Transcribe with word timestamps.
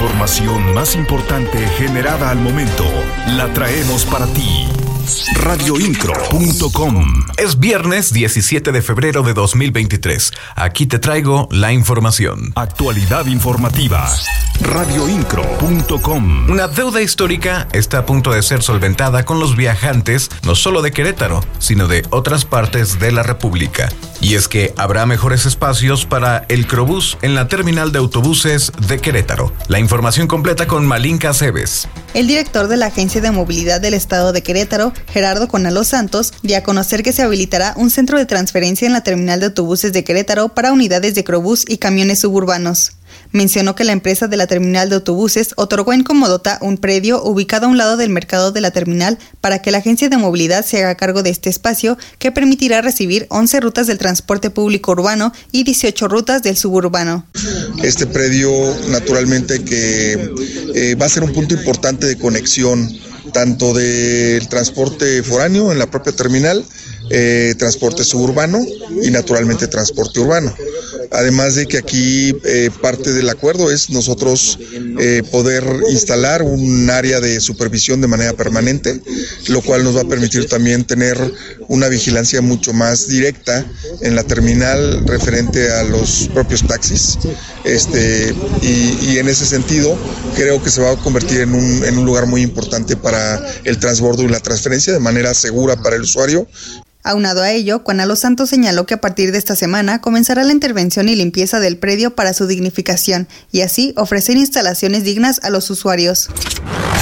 información 0.00 0.72
más 0.72 0.94
importante 0.94 1.58
generada 1.76 2.30
al 2.30 2.38
momento 2.38 2.86
la 3.36 3.52
traemos 3.52 4.06
para 4.06 4.26
ti. 4.28 4.66
Radioincro.com 5.34 7.26
Es 7.36 7.58
viernes 7.58 8.10
17 8.10 8.72
de 8.72 8.80
febrero 8.80 9.22
de 9.22 9.34
2023. 9.34 10.32
Aquí 10.56 10.86
te 10.86 10.98
traigo 10.98 11.48
la 11.50 11.74
información. 11.74 12.52
Actualidad 12.54 13.26
informativa. 13.26 14.08
Radioincro.com 14.62 16.48
Una 16.48 16.66
deuda 16.66 17.02
histórica 17.02 17.68
está 17.72 17.98
a 17.98 18.06
punto 18.06 18.30
de 18.32 18.42
ser 18.42 18.62
solventada 18.62 19.26
con 19.26 19.38
los 19.38 19.54
viajantes 19.54 20.30
no 20.44 20.54
solo 20.54 20.80
de 20.80 20.92
Querétaro, 20.92 21.44
sino 21.58 21.88
de 21.88 22.06
otras 22.08 22.46
partes 22.46 22.98
de 22.98 23.12
la 23.12 23.22
República. 23.22 23.90
Y 24.22 24.34
es 24.34 24.48
que 24.48 24.74
habrá 24.76 25.06
mejores 25.06 25.46
espacios 25.46 26.04
para 26.04 26.44
el 26.48 26.66
Crobús 26.66 27.16
en 27.22 27.34
la 27.34 27.48
terminal 27.48 27.90
de 27.90 27.98
autobuses 27.98 28.70
de 28.86 28.98
Querétaro. 28.98 29.52
La 29.68 29.80
información 29.80 30.26
completa 30.26 30.66
con 30.66 30.86
Malinka 30.86 31.32
Cebes. 31.32 31.88
El 32.12 32.26
director 32.26 32.68
de 32.68 32.76
la 32.76 32.86
Agencia 32.86 33.22
de 33.22 33.30
Movilidad 33.30 33.80
del 33.80 33.94
Estado 33.94 34.32
de 34.32 34.42
Querétaro, 34.42 34.92
Gerardo 35.08 35.48
Conalo 35.48 35.84
Santos, 35.84 36.34
dio 36.42 36.58
a 36.58 36.62
conocer 36.62 37.02
que 37.02 37.12
se 37.12 37.22
habilitará 37.22 37.72
un 37.76 37.88
centro 37.88 38.18
de 38.18 38.26
transferencia 38.26 38.86
en 38.86 38.92
la 38.92 39.02
terminal 39.02 39.40
de 39.40 39.46
autobuses 39.46 39.92
de 39.92 40.04
Querétaro 40.04 40.50
para 40.50 40.72
unidades 40.72 41.14
de 41.14 41.24
Crobús 41.24 41.64
y 41.66 41.78
camiones 41.78 42.20
suburbanos. 42.20 42.92
Mencionó 43.32 43.74
que 43.74 43.84
la 43.84 43.92
empresa 43.92 44.26
de 44.26 44.36
la 44.36 44.46
terminal 44.46 44.88
de 44.88 44.96
autobuses 44.96 45.50
otorgó 45.56 45.92
en 45.92 46.02
Comodota 46.02 46.58
un 46.60 46.78
predio 46.78 47.22
ubicado 47.22 47.66
a 47.66 47.68
un 47.68 47.78
lado 47.78 47.96
del 47.96 48.10
mercado 48.10 48.50
de 48.50 48.60
la 48.60 48.70
terminal 48.72 49.18
para 49.40 49.62
que 49.62 49.70
la 49.70 49.78
agencia 49.78 50.08
de 50.08 50.16
movilidad 50.16 50.64
se 50.64 50.78
haga 50.78 50.96
cargo 50.96 51.22
de 51.22 51.30
este 51.30 51.48
espacio 51.48 51.96
que 52.18 52.32
permitirá 52.32 52.82
recibir 52.82 53.26
11 53.30 53.60
rutas 53.60 53.86
del 53.86 53.98
transporte 53.98 54.50
público 54.50 54.92
urbano 54.92 55.32
y 55.52 55.62
18 55.62 56.08
rutas 56.08 56.42
del 56.42 56.56
suburbano. 56.56 57.24
Este 57.82 58.06
predio 58.06 58.50
naturalmente 58.88 59.62
que 59.62 60.32
eh, 60.74 60.94
va 60.96 61.06
a 61.06 61.08
ser 61.08 61.22
un 61.22 61.32
punto 61.32 61.54
importante 61.54 62.06
de 62.06 62.18
conexión 62.18 62.88
tanto 63.32 63.72
del 63.74 64.48
transporte 64.48 65.22
foráneo 65.22 65.72
en 65.72 65.78
la 65.78 65.90
propia 65.90 66.12
terminal, 66.12 66.64
eh, 67.10 67.54
transporte 67.58 68.04
suburbano 68.04 68.58
y 69.02 69.10
naturalmente 69.10 69.66
transporte 69.66 70.20
urbano. 70.20 70.54
Además 71.10 71.56
de 71.56 71.66
que 71.66 71.78
aquí 71.78 72.36
eh, 72.44 72.70
parte 72.80 73.12
del 73.12 73.28
acuerdo 73.28 73.70
es 73.70 73.90
nosotros 73.90 74.58
eh, 75.00 75.22
poder 75.30 75.64
instalar 75.90 76.42
un 76.42 76.88
área 76.88 77.20
de 77.20 77.40
supervisión 77.40 78.00
de 78.00 78.06
manera 78.06 78.32
permanente, 78.34 79.00
lo 79.48 79.60
cual 79.60 79.82
nos 79.82 79.96
va 79.96 80.02
a 80.02 80.08
permitir 80.08 80.48
también 80.48 80.84
tener 80.84 81.18
una 81.68 81.88
vigilancia 81.88 82.40
mucho 82.42 82.72
más 82.72 83.08
directa 83.08 83.66
en 84.02 84.14
la 84.14 84.22
terminal 84.22 85.04
referente 85.06 85.72
a 85.72 85.82
los 85.82 86.30
propios 86.32 86.66
taxis. 86.66 87.18
Este, 87.64 88.32
y, 88.62 89.10
y 89.10 89.18
en 89.18 89.28
ese 89.28 89.46
sentido 89.46 89.98
creo 90.36 90.62
que 90.62 90.70
se 90.70 90.80
va 90.80 90.92
a 90.92 90.96
convertir 90.96 91.40
en 91.40 91.54
un, 91.54 91.84
en 91.84 91.98
un 91.98 92.04
lugar 92.04 92.26
muy 92.26 92.42
importante 92.42 92.96
para 92.96 93.44
el 93.64 93.78
transbordo 93.78 94.22
y 94.22 94.28
la 94.28 94.40
transferencia 94.40 94.92
de 94.92 95.00
manera 95.00 95.34
segura 95.34 95.76
para 95.82 95.96
el 95.96 96.02
usuario 96.02 96.46
Aunado 97.02 97.42
a 97.42 97.50
ello, 97.50 97.82
Los 98.06 98.20
Santos 98.20 98.50
señaló 98.50 98.86
que 98.86 98.94
a 98.94 99.00
partir 99.00 99.32
de 99.32 99.38
esta 99.38 99.56
semana 99.56 100.00
comenzará 100.00 100.44
la 100.44 100.52
intervención 100.52 101.08
y 101.08 101.16
limpieza 101.16 101.60
del 101.60 101.78
predio 101.78 102.14
para 102.14 102.32
su 102.32 102.46
dignificación 102.46 103.28
y 103.52 103.62
así 103.62 103.92
ofrecer 103.96 104.36
instalaciones 104.36 105.04
dignas 105.04 105.40
a 105.42 105.50
los 105.50 105.70
usuarios. 105.70 106.28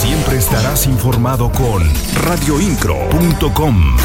Siempre 0.00 0.38
estarás 0.38 0.86
informado 0.86 1.50
con 1.52 1.82
radioincro.com. 2.24 3.96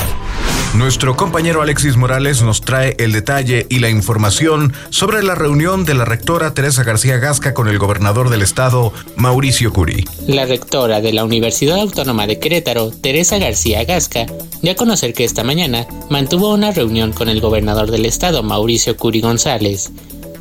Nuestro 0.78 1.16
compañero 1.16 1.64
Alexis 1.64 1.98
Morales 1.98 2.44
nos 2.44 2.62
trae 2.62 2.96
el 3.00 3.12
detalle 3.12 3.66
y 3.68 3.80
la 3.80 3.90
información 3.90 4.74
sobre 4.92 5.24
la 5.24 5.34
reunión 5.34 5.86
de 5.86 5.96
la 5.96 6.06
rectora 6.06 6.54
Teresa 6.54 6.84
García 6.84 7.18
Gasca 7.18 7.56
con 7.56 7.68
el 7.68 7.80
gobernador 7.80 8.30
del 8.30 8.44
estado, 8.44 8.94
Mauricio 9.16 9.74
Curi. 9.74 10.06
La 10.28 10.46
rectora 10.46 11.02
de 11.02 11.14
la 11.14 11.26
Universidad 11.26 11.80
Autónoma 11.80 12.28
de 12.28 12.38
Querétaro, 12.38 12.92
Teresa 12.92 13.40
García 13.40 13.86
Gasca, 13.86 14.28
dio 14.62 14.74
a 14.74 14.76
conocer 14.76 15.16
que 15.16 15.24
esta 15.24 15.44
mañana 15.44 15.88
mantuvo 16.12 16.54
una 16.54 16.70
reunión 16.70 17.12
con 17.12 17.28
el 17.28 17.42
gobernador 17.42 17.90
del 17.90 18.06
estado, 18.06 18.44
Mauricio 18.44 18.98
Curi 18.98 19.20
González. 19.20 19.90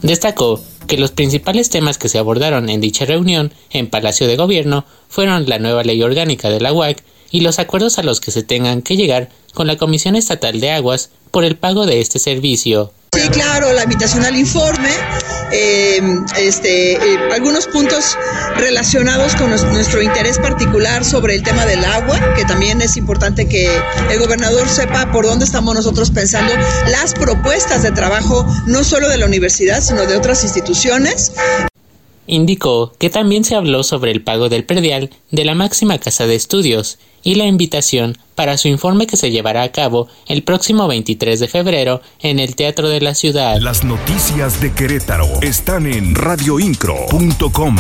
Destacó 0.03 0.63
que 0.87 0.99
los 0.99 1.13
principales 1.13 1.71
temas 1.71 1.97
que 1.97 2.11
se 2.11 2.19
abordaron 2.19 2.69
en 2.69 2.83
dicha 2.83 3.07
reunión 3.07 3.55
en 3.71 3.89
Palacio 3.89 4.27
de 4.27 4.37
Gobierno 4.37 4.85
fueron 5.09 5.49
la 5.49 5.59
nueva 5.59 5.83
ley 5.83 6.03
orgánica 6.03 6.51
de 6.51 6.61
la 6.61 6.75
UAC 6.75 7.03
y 7.31 7.41
los 7.41 7.59
acuerdos 7.59 7.99
a 7.99 8.03
los 8.03 8.21
que 8.21 8.31
se 8.31 8.43
tengan 8.43 8.83
que 8.83 8.97
llegar 8.97 9.29
con 9.55 9.67
la 9.67 9.77
Comisión 9.77 10.17
Estatal 10.17 10.61
de 10.61 10.71
Aguas 10.71 11.11
por 11.31 11.45
el 11.45 11.57
pago 11.57 11.87
de 11.87 12.01
este 12.01 12.19
servicio. 12.19 12.93
Sí, 13.17 13.29
claro, 13.31 13.73
la 13.73 13.85
invitación 13.85 14.27
al 14.27 14.37
informe, 14.37 14.91
eh, 15.51 16.01
este, 16.39 16.93
eh, 16.93 17.19
algunos 17.33 17.67
puntos 17.67 18.17
relacionados 18.57 19.35
con 19.37 19.49
nuestro 19.49 20.03
interés 20.03 20.39
particular 20.39 21.03
sobre 21.03 21.35
el 21.35 21.43
tema 21.43 21.65
del 21.65 21.83
agua, 21.85 22.21
que 22.35 22.45
también 22.45 22.83
es 22.83 22.99
importante 22.99 23.49
que 23.49 23.71
el 24.11 24.19
gobernador 24.19 24.69
sepa 24.69 25.11
por 25.13 25.25
dónde 25.25 25.47
estamos 25.47 25.75
nosotros 25.75 26.11
pensando 26.11 26.53
las 26.91 27.15
propuestas 27.15 27.83
de 27.83 27.93
trabajo, 27.93 28.45
no 28.67 28.85
solo 28.85 29.09
de 29.09 29.17
la 29.17 29.25
universidad, 29.25 29.81
sino 29.83 30.05
de 30.05 30.15
otras 30.15 30.45
instituciones. 30.45 31.33
Indicó 32.27 32.93
que 32.99 33.11
también 33.11 33.45
se 33.45 33.55
habló 33.55 33.83
sobre 33.83 34.11
el 34.11 34.23
pago 34.23 34.49
del 34.49 34.65
predial 34.65 35.11
de 35.31 35.45
la 35.45 35.55
máxima 35.55 35.99
casa 35.99 36.27
de 36.27 36.35
estudios 36.35 36.99
y 37.23 37.35
la 37.35 37.47
invitación 37.47 38.17
para 38.35 38.57
su 38.57 38.69
informe 38.69 39.07
que 39.07 39.17
se 39.17 39.31
llevará 39.31 39.63
a 39.63 39.73
cabo 39.73 40.09
el 40.27 40.43
próximo 40.43 40.87
23 40.87 41.41
de 41.41 41.49
febrero 41.49 42.01
en 42.21 42.39
el 42.39 42.55
Teatro 42.55 42.89
de 42.89 43.01
la 43.01 43.15
Ciudad. 43.15 43.59
Las 43.61 43.85
noticias 43.85 44.61
de 44.61 44.73
Querétaro 44.73 45.27
están 45.43 45.87
en 45.87 46.15
radioincro.com. 46.15 47.77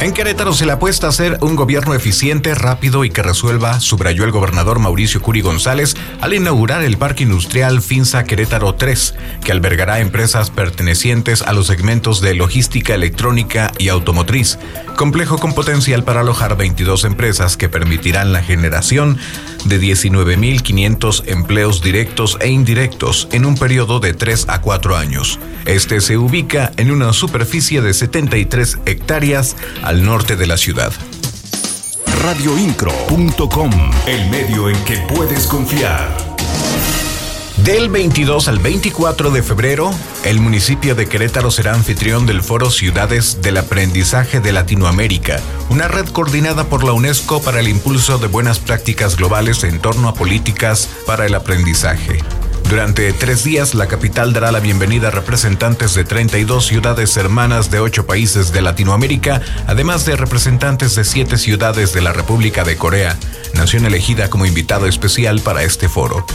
En 0.00 0.12
Querétaro 0.12 0.52
se 0.52 0.64
le 0.64 0.70
apuesta 0.70 1.08
a 1.08 1.12
ser 1.12 1.38
un 1.40 1.56
gobierno 1.56 1.92
eficiente, 1.92 2.54
rápido 2.54 3.04
y 3.04 3.10
que 3.10 3.20
resuelva, 3.20 3.80
subrayó 3.80 4.22
el 4.22 4.30
gobernador 4.30 4.78
Mauricio 4.78 5.20
Curi 5.20 5.40
González 5.40 5.96
al 6.20 6.34
inaugurar 6.34 6.84
el 6.84 6.96
Parque 6.96 7.24
Industrial 7.24 7.82
Finza 7.82 8.22
Querétaro 8.22 8.76
3, 8.76 9.16
que 9.44 9.50
albergará 9.50 9.98
empresas 9.98 10.50
pertenecientes 10.50 11.42
a 11.42 11.52
los 11.52 11.66
segmentos 11.66 12.20
de 12.20 12.34
logística 12.34 12.94
electrónica 12.94 13.72
y 13.76 13.88
automotriz, 13.88 14.60
complejo 14.94 15.38
con 15.38 15.52
potencial 15.52 16.04
para 16.04 16.20
alojar 16.20 16.56
22 16.56 17.02
empresas 17.02 17.56
que 17.56 17.68
permitirán 17.68 18.32
la 18.32 18.42
generación 18.42 19.18
de 19.64 19.80
19.500 19.80 21.24
empleos 21.26 21.82
directos 21.82 22.38
e 22.40 22.48
indirectos 22.48 23.28
en 23.32 23.44
un 23.44 23.56
periodo 23.56 23.98
de 23.98 24.14
3 24.14 24.46
a 24.48 24.60
4 24.60 24.96
años. 24.96 25.40
Este 25.66 26.00
se 26.00 26.16
ubica 26.16 26.72
en 26.76 26.90
una 26.90 27.12
superficie 27.12 27.82
de 27.82 27.92
73 27.92 28.78
hectáreas 28.86 29.56
al 29.88 30.04
norte 30.04 30.36
de 30.36 30.46
la 30.46 30.58
ciudad. 30.58 30.92
Radioincro.com, 32.22 33.70
el 34.06 34.28
medio 34.28 34.68
en 34.68 34.76
que 34.84 34.98
puedes 35.14 35.46
confiar. 35.46 36.14
Del 37.64 37.88
22 37.88 38.48
al 38.48 38.58
24 38.58 39.30
de 39.30 39.42
febrero, 39.42 39.90
el 40.24 40.40
municipio 40.40 40.94
de 40.94 41.06
Querétaro 41.06 41.50
será 41.50 41.72
anfitrión 41.72 42.26
del 42.26 42.42
Foro 42.42 42.70
Ciudades 42.70 43.40
del 43.40 43.56
Aprendizaje 43.56 44.40
de 44.40 44.52
Latinoamérica, 44.52 45.40
una 45.70 45.88
red 45.88 46.06
coordinada 46.10 46.64
por 46.64 46.84
la 46.84 46.92
UNESCO 46.92 47.40
para 47.40 47.60
el 47.60 47.68
impulso 47.68 48.18
de 48.18 48.26
buenas 48.26 48.58
prácticas 48.58 49.16
globales 49.16 49.64
en 49.64 49.80
torno 49.80 50.08
a 50.08 50.14
políticas 50.14 50.86
para 51.06 51.24
el 51.24 51.34
aprendizaje. 51.34 52.18
Durante 52.68 53.14
tres 53.14 53.44
días, 53.44 53.74
la 53.74 53.88
capital 53.88 54.34
dará 54.34 54.52
la 54.52 54.60
bienvenida 54.60 55.08
a 55.08 55.10
representantes 55.10 55.94
de 55.94 56.04
32 56.04 56.66
ciudades 56.66 57.16
hermanas 57.16 57.70
de 57.70 57.80
ocho 57.80 58.06
países 58.06 58.52
de 58.52 58.60
Latinoamérica, 58.60 59.40
además 59.66 60.04
de 60.04 60.16
representantes 60.16 60.94
de 60.94 61.04
siete 61.04 61.38
ciudades 61.38 61.94
de 61.94 62.02
la 62.02 62.12
República 62.12 62.64
de 62.64 62.76
Corea, 62.76 63.16
nación 63.54 63.86
elegida 63.86 64.28
como 64.28 64.44
invitado 64.44 64.86
especial 64.86 65.40
para 65.40 65.62
este 65.62 65.88
foro 65.88 66.26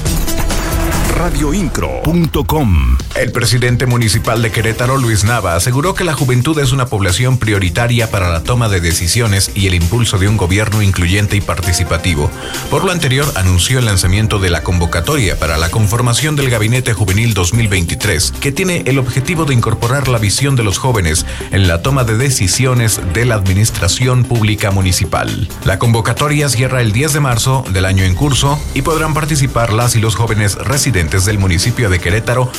radioincro.com. 1.23 2.97
El 3.15 3.31
presidente 3.31 3.85
municipal 3.85 4.41
de 4.41 4.51
Querétaro, 4.51 4.97
Luis 4.97 5.23
Nava, 5.23 5.55
aseguró 5.55 5.93
que 5.93 6.03
la 6.03 6.13
juventud 6.13 6.57
es 6.57 6.71
una 6.71 6.87
población 6.87 7.37
prioritaria 7.37 8.09
para 8.09 8.31
la 8.31 8.41
toma 8.41 8.69
de 8.69 8.81
decisiones 8.81 9.51
y 9.53 9.67
el 9.67 9.75
impulso 9.75 10.17
de 10.17 10.27
un 10.27 10.35
gobierno 10.35 10.81
incluyente 10.81 11.37
y 11.37 11.41
participativo. 11.41 12.31
Por 12.71 12.83
lo 12.83 12.91
anterior, 12.91 13.31
anunció 13.35 13.77
el 13.77 13.85
lanzamiento 13.85 14.39
de 14.39 14.49
la 14.49 14.63
convocatoria 14.63 15.37
para 15.37 15.57
la 15.57 15.69
conformación 15.69 16.35
del 16.35 16.49
Gabinete 16.49 16.93
Juvenil 16.93 17.35
2023, 17.35 18.33
que 18.41 18.51
tiene 18.51 18.81
el 18.87 18.97
objetivo 18.97 19.45
de 19.45 19.53
incorporar 19.53 20.07
la 20.07 20.17
visión 20.17 20.55
de 20.55 20.63
los 20.63 20.79
jóvenes 20.79 21.27
en 21.51 21.67
la 21.67 21.83
toma 21.83 22.05
de 22.05 22.17
decisiones 22.17 22.99
de 23.13 23.25
la 23.25 23.35
administración 23.35 24.23
pública 24.23 24.71
municipal. 24.71 25.47
La 25.65 25.77
convocatoria 25.77 26.49
cierra 26.49 26.81
el 26.81 26.91
10 26.91 27.13
de 27.13 27.19
marzo 27.19 27.63
del 27.69 27.85
año 27.85 28.03
en 28.05 28.15
curso 28.15 28.59
y 28.73 28.81
podrán 28.81 29.13
participar 29.13 29.71
las 29.71 29.95
y 29.95 29.99
los 29.99 30.15
jóvenes 30.15 30.55
residentes 30.55 31.25
del 31.25 31.37
municipio 31.37 31.91
de 31.91 31.99
Querétaro, 31.99 32.51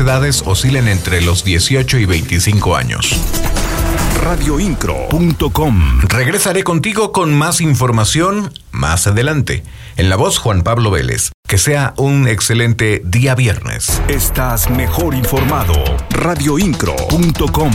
edades 0.00 0.42
oscilen 0.46 0.88
entre 0.88 1.20
los 1.22 1.44
18 1.44 1.98
y 1.98 2.04
25 2.04 2.76
años 2.76 3.18
radioincro.com. 4.28 6.00
Regresaré 6.02 6.62
contigo 6.62 7.12
con 7.12 7.32
más 7.34 7.62
información 7.62 8.52
más 8.72 9.06
adelante. 9.06 9.62
En 9.96 10.10
la 10.10 10.16
voz 10.16 10.36
Juan 10.36 10.62
Pablo 10.62 10.90
Vélez. 10.90 11.30
Que 11.48 11.56
sea 11.56 11.94
un 11.96 12.28
excelente 12.28 13.00
día 13.04 13.34
viernes. 13.34 14.02
Estás 14.08 14.68
mejor 14.68 15.14
informado. 15.14 15.72
radioincro.com. 16.10 17.70